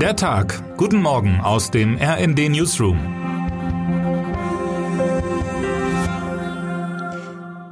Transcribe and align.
Der 0.00 0.14
Tag. 0.14 0.76
Guten 0.76 1.00
Morgen 1.00 1.40
aus 1.40 1.70
dem 1.70 1.96
RND 1.96 2.50
Newsroom. 2.50 2.98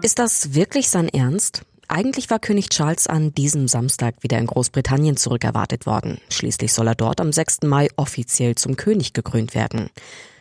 Ist 0.00 0.18
das 0.18 0.54
wirklich 0.54 0.88
sein 0.88 1.10
Ernst? 1.10 1.66
Eigentlich 1.86 2.30
war 2.30 2.38
König 2.38 2.70
Charles 2.70 3.08
an 3.08 3.34
diesem 3.34 3.68
Samstag 3.68 4.14
wieder 4.22 4.38
in 4.38 4.46
Großbritannien 4.46 5.18
zurückerwartet 5.18 5.84
worden. 5.84 6.18
Schließlich 6.30 6.72
soll 6.72 6.88
er 6.88 6.94
dort 6.94 7.20
am 7.20 7.30
6. 7.30 7.64
Mai 7.64 7.88
offiziell 7.96 8.54
zum 8.54 8.76
König 8.76 9.12
gekrönt 9.12 9.54
werden. 9.54 9.90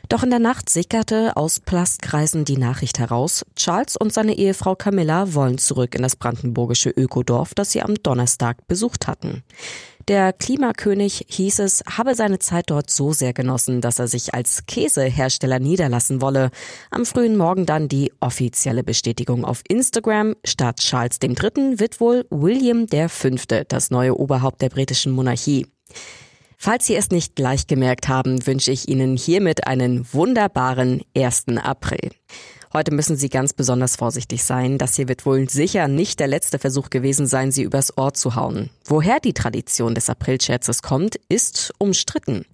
Doch 0.07 0.23
in 0.23 0.29
der 0.29 0.39
Nacht 0.39 0.69
sickerte 0.69 1.35
aus 1.35 1.59
Plastkreisen 1.59 2.45
die 2.45 2.57
Nachricht 2.57 2.99
heraus, 2.99 3.45
Charles 3.55 3.97
und 3.97 4.13
seine 4.13 4.37
Ehefrau 4.37 4.75
Camilla 4.75 5.33
wollen 5.33 5.57
zurück 5.57 5.95
in 5.95 6.01
das 6.01 6.15
brandenburgische 6.15 6.89
Ökodorf, 6.91 7.53
das 7.53 7.71
sie 7.71 7.81
am 7.81 7.95
Donnerstag 7.95 8.67
besucht 8.67 9.07
hatten. 9.07 9.43
Der 10.09 10.33
Klimakönig, 10.33 11.25
hieß 11.29 11.59
es, 11.59 11.81
habe 11.89 12.13
seine 12.13 12.39
Zeit 12.39 12.69
dort 12.69 12.89
so 12.89 13.13
sehr 13.13 13.31
genossen, 13.31 13.79
dass 13.79 13.99
er 13.99 14.09
sich 14.09 14.33
als 14.33 14.65
Käsehersteller 14.65 15.59
niederlassen 15.59 16.21
wolle. 16.21 16.51
Am 16.91 17.05
frühen 17.05 17.37
Morgen 17.37 17.65
dann 17.65 17.87
die 17.87 18.11
offizielle 18.19 18.83
Bestätigung 18.83 19.45
auf 19.45 19.61
Instagram. 19.67 20.35
Statt 20.43 20.79
Charles 20.81 21.19
III. 21.23 21.79
wird 21.79 22.01
wohl 22.01 22.25
William 22.29 22.87
V. 22.89 23.29
das 23.69 23.91
neue 23.91 24.17
Oberhaupt 24.17 24.61
der 24.61 24.69
britischen 24.69 25.13
Monarchie. 25.13 25.67
Falls 26.57 26.85
Sie 26.85 26.95
es 26.95 27.09
nicht 27.09 27.35
gleich 27.35 27.67
gemerkt 27.67 28.07
haben, 28.07 28.45
wünsche 28.45 28.71
ich 28.71 28.87
Ihnen 28.89 29.17
hiermit 29.17 29.67
einen 29.67 30.05
wunderbaren 30.13 31.01
1. 31.15 31.45
April. 31.61 32.11
Heute 32.75 32.91
müssen 32.91 33.15
Sie 33.15 33.29
ganz 33.29 33.53
besonders 33.53 33.95
vorsichtig 33.95 34.43
sein. 34.43 34.79
Das 34.79 34.95
hier 34.95 35.07
wird 35.07 35.27
wohl 35.27 35.47
sicher 35.47 35.87
nicht 35.87 36.19
der 36.19 36.27
letzte 36.27 36.57
Versuch 36.57 36.89
gewesen 36.89 37.27
sein, 37.27 37.51
Sie 37.51 37.61
übers 37.61 37.95
Ohr 37.99 38.15
zu 38.15 38.33
hauen. 38.33 38.71
Woher 38.85 39.19
die 39.19 39.33
Tradition 39.33 39.93
des 39.93 40.09
Aprilscherzes 40.09 40.81
kommt, 40.81 41.17
ist 41.29 41.71
umstritten. 41.77 42.45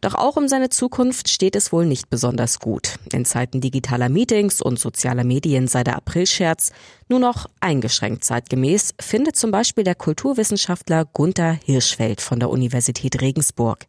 Doch 0.00 0.16
auch 0.16 0.36
um 0.36 0.48
seine 0.48 0.70
Zukunft 0.70 1.28
steht 1.28 1.54
es 1.54 1.70
wohl 1.70 1.86
nicht 1.86 2.10
besonders 2.10 2.58
gut. 2.58 2.96
In 3.12 3.24
Zeiten 3.24 3.60
digitaler 3.60 4.08
Meetings 4.08 4.60
und 4.60 4.80
sozialer 4.80 5.22
Medien 5.22 5.68
sei 5.68 5.84
der 5.84 5.94
Aprilscherz 5.94 6.72
nur 7.08 7.20
noch 7.20 7.46
eingeschränkt 7.60 8.24
zeitgemäß, 8.24 8.94
findet 9.00 9.36
zum 9.36 9.52
Beispiel 9.52 9.84
der 9.84 9.94
Kulturwissenschaftler 9.94 11.04
Gunther 11.04 11.52
Hirschfeld 11.64 12.20
von 12.20 12.40
der 12.40 12.50
Universität 12.50 13.20
Regensburg. 13.20 13.86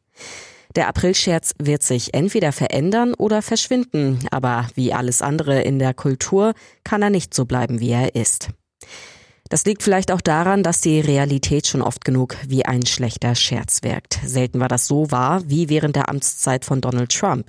Der 0.75 0.87
Aprilscherz 0.87 1.53
wird 1.61 1.83
sich 1.83 2.13
entweder 2.13 2.51
verändern 2.51 3.13
oder 3.13 3.41
verschwinden, 3.41 4.19
aber 4.31 4.67
wie 4.75 4.93
alles 4.93 5.21
andere 5.21 5.61
in 5.61 5.79
der 5.79 5.93
Kultur 5.93 6.53
kann 6.83 7.01
er 7.01 7.09
nicht 7.09 7.33
so 7.33 7.45
bleiben, 7.45 7.79
wie 7.79 7.91
er 7.91 8.15
ist. 8.15 8.49
Das 9.49 9.65
liegt 9.65 9.83
vielleicht 9.83 10.13
auch 10.13 10.21
daran, 10.21 10.63
dass 10.63 10.79
die 10.79 11.01
Realität 11.01 11.67
schon 11.67 11.81
oft 11.81 12.05
genug 12.05 12.37
wie 12.47 12.65
ein 12.65 12.85
schlechter 12.85 13.35
Scherz 13.35 13.83
wirkt. 13.83 14.17
Selten 14.25 14.61
war 14.61 14.69
das 14.69 14.87
so 14.87 15.11
wahr 15.11 15.43
wie 15.45 15.67
während 15.67 15.97
der 15.97 16.07
Amtszeit 16.07 16.63
von 16.63 16.79
Donald 16.79 17.11
Trump. 17.11 17.47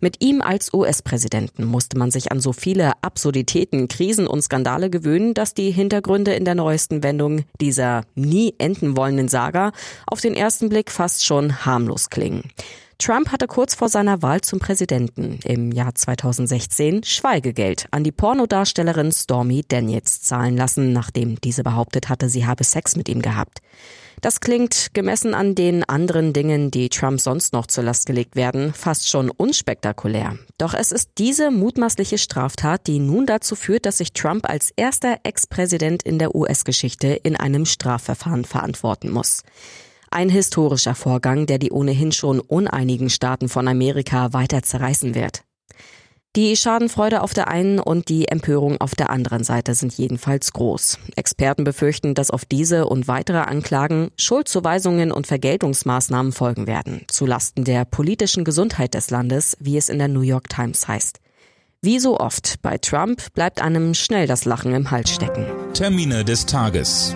Mit 0.00 0.22
ihm 0.22 0.42
als 0.42 0.72
US-Präsidenten 0.74 1.64
musste 1.64 1.98
man 1.98 2.10
sich 2.10 2.32
an 2.32 2.40
so 2.40 2.52
viele 2.52 2.92
Absurditäten, 3.02 3.88
Krisen 3.88 4.26
und 4.26 4.42
Skandale 4.42 4.90
gewöhnen, 4.90 5.34
dass 5.34 5.54
die 5.54 5.70
Hintergründe 5.70 6.34
in 6.34 6.44
der 6.44 6.54
neuesten 6.54 7.02
Wendung 7.02 7.44
dieser 7.60 8.04
nie 8.14 8.54
enden 8.58 8.96
wollenden 8.96 9.28
Saga 9.28 9.72
auf 10.06 10.20
den 10.20 10.34
ersten 10.34 10.68
Blick 10.68 10.90
fast 10.90 11.24
schon 11.24 11.64
harmlos 11.64 12.10
klingen. 12.10 12.50
Trump 12.98 13.30
hatte 13.30 13.46
kurz 13.46 13.74
vor 13.74 13.90
seiner 13.90 14.22
Wahl 14.22 14.40
zum 14.40 14.58
Präsidenten 14.58 15.38
im 15.44 15.70
Jahr 15.70 15.94
2016 15.94 17.04
Schweigegeld 17.04 17.86
an 17.90 18.04
die 18.04 18.12
Pornodarstellerin 18.12 19.12
Stormy 19.12 19.64
Daniels 19.68 20.22
zahlen 20.22 20.56
lassen, 20.56 20.92
nachdem 20.94 21.38
diese 21.40 21.62
behauptet 21.62 22.08
hatte, 22.08 22.30
sie 22.30 22.46
habe 22.46 22.64
Sex 22.64 22.96
mit 22.96 23.08
ihm 23.10 23.20
gehabt. 23.20 23.60
Das 24.22 24.40
klingt, 24.40 24.94
gemessen 24.94 25.34
an 25.34 25.54
den 25.54 25.84
anderen 25.84 26.32
Dingen, 26.32 26.70
die 26.70 26.88
Trump 26.88 27.20
sonst 27.20 27.52
noch 27.52 27.66
zur 27.66 27.84
Last 27.84 28.06
gelegt 28.06 28.34
werden, 28.34 28.72
fast 28.72 29.10
schon 29.10 29.30
unspektakulär. 29.30 30.38
Doch 30.56 30.72
es 30.72 30.90
ist 30.90 31.10
diese 31.18 31.50
mutmaßliche 31.50 32.16
Straftat, 32.16 32.86
die 32.86 32.98
nun 32.98 33.26
dazu 33.26 33.56
führt, 33.56 33.84
dass 33.84 33.98
sich 33.98 34.14
Trump 34.14 34.48
als 34.48 34.72
erster 34.74 35.18
Ex-Präsident 35.22 36.02
in 36.02 36.18
der 36.18 36.34
US-Geschichte 36.34 37.08
in 37.08 37.36
einem 37.36 37.66
Strafverfahren 37.66 38.46
verantworten 38.46 39.10
muss. 39.10 39.42
Ein 40.10 40.28
historischer 40.28 40.94
Vorgang, 40.94 41.46
der 41.46 41.58
die 41.58 41.70
ohnehin 41.70 42.12
schon 42.12 42.40
uneinigen 42.40 43.10
Staaten 43.10 43.48
von 43.48 43.68
Amerika 43.68 44.32
weiter 44.32 44.62
zerreißen 44.62 45.14
wird. 45.14 45.42
Die 46.36 46.54
Schadenfreude 46.54 47.22
auf 47.22 47.32
der 47.32 47.48
einen 47.48 47.78
und 47.78 48.10
die 48.10 48.28
Empörung 48.28 48.78
auf 48.78 48.94
der 48.94 49.08
anderen 49.08 49.42
Seite 49.42 49.74
sind 49.74 49.94
jedenfalls 49.94 50.52
groß. 50.52 50.98
Experten 51.16 51.64
befürchten, 51.64 52.12
dass 52.12 52.30
auf 52.30 52.44
diese 52.44 52.88
und 52.88 53.08
weitere 53.08 53.38
Anklagen 53.38 54.10
Schuldzuweisungen 54.18 55.12
und 55.12 55.26
Vergeltungsmaßnahmen 55.26 56.32
folgen 56.32 56.66
werden, 56.66 57.06
zulasten 57.08 57.64
der 57.64 57.86
politischen 57.86 58.44
Gesundheit 58.44 58.92
des 58.92 59.08
Landes, 59.08 59.56
wie 59.60 59.78
es 59.78 59.88
in 59.88 59.96
der 59.96 60.08
New 60.08 60.20
York 60.20 60.50
Times 60.50 60.86
heißt. 60.86 61.20
Wie 61.80 61.98
so 61.98 62.20
oft 62.20 62.56
bei 62.60 62.76
Trump 62.76 63.32
bleibt 63.32 63.62
einem 63.62 63.94
schnell 63.94 64.26
das 64.26 64.44
Lachen 64.44 64.74
im 64.74 64.90
Hals 64.90 65.10
stecken. 65.10 65.46
Termine 65.72 66.22
des 66.22 66.44
Tages. 66.44 67.14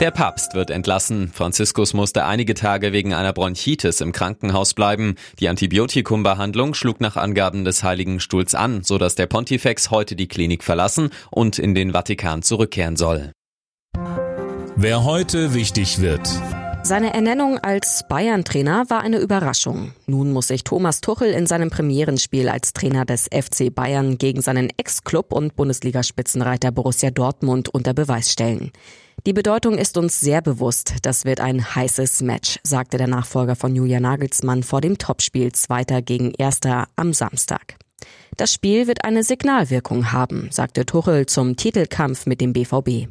Der 0.00 0.12
Papst 0.12 0.54
wird 0.54 0.70
entlassen. 0.70 1.32
Franziskus 1.34 1.92
musste 1.92 2.24
einige 2.24 2.54
Tage 2.54 2.92
wegen 2.92 3.14
einer 3.14 3.32
Bronchitis 3.32 4.00
im 4.00 4.12
Krankenhaus 4.12 4.74
bleiben. 4.74 5.16
Die 5.40 5.48
Antibiotikumbehandlung 5.48 6.74
schlug 6.74 7.00
nach 7.00 7.16
Angaben 7.16 7.64
des 7.64 7.82
Heiligen 7.82 8.20
Stuhls 8.20 8.54
an, 8.54 8.84
sodass 8.84 9.16
der 9.16 9.26
Pontifex 9.26 9.90
heute 9.90 10.14
die 10.14 10.28
Klinik 10.28 10.62
verlassen 10.62 11.10
und 11.32 11.58
in 11.58 11.74
den 11.74 11.92
Vatikan 11.92 12.42
zurückkehren 12.42 12.94
soll. 12.96 13.32
Wer 14.76 15.02
heute 15.02 15.54
wichtig 15.54 16.00
wird. 16.00 16.28
Seine 16.88 17.12
Ernennung 17.12 17.58
als 17.58 18.02
Bayern-Trainer 18.08 18.88
war 18.88 19.02
eine 19.02 19.18
Überraschung. 19.18 19.92
Nun 20.06 20.32
muss 20.32 20.48
sich 20.48 20.64
Thomas 20.64 21.02
Tuchel 21.02 21.32
in 21.32 21.46
seinem 21.46 21.68
Premierenspiel 21.68 22.48
als 22.48 22.72
Trainer 22.72 23.04
des 23.04 23.24
FC 23.24 23.70
Bayern 23.70 24.16
gegen 24.16 24.40
seinen 24.40 24.70
Ex-Club 24.74 25.34
und 25.34 25.54
Bundesligaspitzenreiter 25.54 26.72
Borussia 26.72 27.10
Dortmund 27.10 27.68
unter 27.68 27.92
Beweis 27.92 28.32
stellen. 28.32 28.72
Die 29.26 29.34
Bedeutung 29.34 29.76
ist 29.76 29.98
uns 29.98 30.18
sehr 30.18 30.40
bewusst. 30.40 30.94
Das 31.02 31.26
wird 31.26 31.40
ein 31.40 31.74
heißes 31.74 32.22
Match, 32.22 32.58
sagte 32.62 32.96
der 32.96 33.06
Nachfolger 33.06 33.54
von 33.54 33.76
Julia 33.76 34.00
Nagelsmann 34.00 34.62
vor 34.62 34.80
dem 34.80 34.96
Topspiel 34.96 35.52
Zweiter 35.52 36.00
gegen 36.00 36.30
Erster 36.38 36.88
am 36.96 37.12
Samstag. 37.12 37.76
Das 38.38 38.50
Spiel 38.50 38.86
wird 38.86 39.04
eine 39.04 39.24
Signalwirkung 39.24 40.12
haben, 40.12 40.48
sagte 40.50 40.86
Tuchel 40.86 41.26
zum 41.26 41.56
Titelkampf 41.56 42.24
mit 42.24 42.40
dem 42.40 42.54
BVB. 42.54 43.08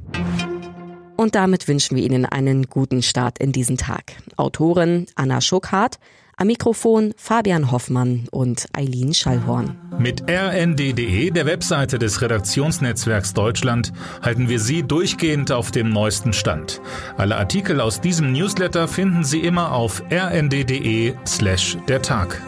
Und 1.18 1.34
damit 1.34 1.68
wünschen 1.68 1.98
wir 1.98 2.04
Ihnen 2.04 2.26
einen 2.26 2.68
guten 2.68 3.02
Start 3.02 3.40
in 3.40 3.52
diesen 3.52 3.76
Tag. 3.76 4.14
Autorin 4.38 5.08
Anna 5.16 5.42
Schuckhardt, 5.42 5.98
am 6.38 6.46
Mikrofon 6.46 7.16
Fabian 7.18 7.72
Hoffmann 7.72 8.28
und 8.30 8.68
Eileen 8.72 9.16
Schallhorn. 9.16 9.76
Mit 9.98 10.30
rnd.de, 10.30 11.32
der 11.32 11.46
Webseite 11.48 11.98
des 11.98 12.22
Redaktionsnetzwerks 12.22 13.34
Deutschland, 13.34 13.92
halten 14.22 14.48
wir 14.48 14.60
Sie 14.60 14.84
durchgehend 14.84 15.52
auf 15.52 15.72
dem 15.72 15.90
neuesten 15.90 16.34
Stand. 16.34 16.80
Alle 17.18 17.38
Artikel 17.38 17.82
aus 17.82 18.00
diesem 18.00 18.32
Newsletter 18.32 18.88
finden 18.88 19.24
Sie 19.24 19.40
immer 19.40 19.72
auf 19.72 20.04
rnd.de 20.12 21.16
slash 21.26 21.80
der 21.88 22.04
Tag. 22.04 22.40